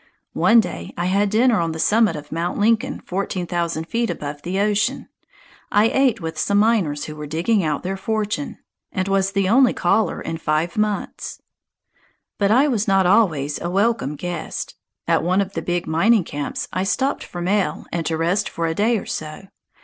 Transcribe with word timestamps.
One 0.33 0.59
day 0.59 0.95
I 0.97 1.05
had 1.05 1.29
dinner 1.29 1.59
on 1.59 1.73
the 1.73 1.77
summit 1.79 2.15
of 2.15 2.31
Mt. 2.31 2.57
Lincoln, 2.57 3.01
fourteen 3.01 3.45
thousand 3.45 3.83
feet 3.83 4.09
above 4.09 4.41
the 4.41 4.59
ocean. 4.59 5.09
I 5.71 5.89
ate 5.89 6.19
with 6.19 6.39
some 6.39 6.57
miners 6.57 7.05
who 7.05 7.15
were 7.15 7.27
digging 7.27 7.63
out 7.63 7.83
their 7.83 7.97
fortune; 7.97 8.57
and 8.91 9.07
was 9.07 9.33
"the 9.33 9.47
only 9.47 9.73
caller 9.73 10.19
in 10.19 10.39
five 10.39 10.75
months." 10.75 11.39
But 12.39 12.49
I 12.49 12.67
was 12.67 12.87
not 12.87 13.05
always 13.05 13.61
a 13.61 13.69
welcome 13.69 14.15
guest. 14.15 14.73
At 15.07 15.21
one 15.21 15.39
of 15.39 15.53
the 15.53 15.61
big 15.61 15.85
mining 15.85 16.23
camps 16.23 16.67
I 16.73 16.81
stopped 16.83 17.23
for 17.23 17.39
mail 17.39 17.85
and 17.91 18.03
to 18.07 18.17
rest 18.17 18.49
for 18.49 18.65
a 18.65 18.73
day 18.73 18.97
or 18.97 19.05
so. 19.05 19.49